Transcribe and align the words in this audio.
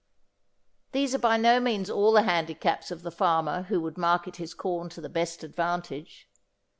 These 0.93 1.13
are 1.13 1.19
by 1.19 1.37
no 1.37 1.59
means 1.59 1.87
all 1.87 2.11
the 2.11 2.23
handicaps 2.23 2.89
of 2.89 3.03
the 3.03 3.11
farmer 3.11 3.61
who 3.69 3.79
would 3.81 3.99
market 3.99 4.37
his 4.37 4.55
corn 4.55 4.89
to 4.89 4.99
the 4.99 5.09
best 5.09 5.43
advantage. 5.43 6.27